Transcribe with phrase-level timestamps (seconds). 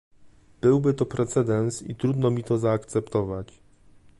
[0.61, 3.59] Byłby to precedens i trudno mi to zaakceptować